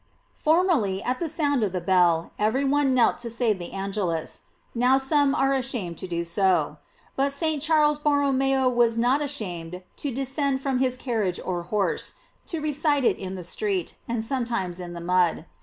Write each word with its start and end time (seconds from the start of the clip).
"* 0.17 0.33
Formerly, 0.33 1.03
at 1.03 1.19
the 1.19 1.29
sound 1.29 1.61
of 1.61 1.73
the 1.73 1.79
bell, 1.79 2.31
every 2.39 2.65
one 2.65 2.95
knelt 2.95 3.19
to 3.19 3.29
say 3.29 3.53
the 3.53 3.71
Angelus; 3.71 4.45
now 4.73 4.97
some 4.97 5.35
are 5.35 5.53
ashamed 5.53 5.99
to 5.99 6.07
do 6.07 6.23
so; 6.23 6.77
but 7.15 7.31
St. 7.31 7.61
Charlea 7.61 7.99
Borromeo 8.01 8.67
was 8.67 8.97
not 8.97 9.21
ashamed 9.21 9.83
to 9.97 10.11
descend 10.11 10.59
from 10.59 10.79
his 10.79 10.97
carriage 10.97 11.39
or 11.45 11.61
horse, 11.61 12.15
to 12.47 12.59
recite 12.59 13.05
it 13.05 13.19
in 13.19 13.35
the 13.35 13.43
street, 13.43 13.95
and 14.07 14.23
sometimes 14.23 14.79
in 14.79 14.93
the 14.93 15.01
mud. 15.01 15.45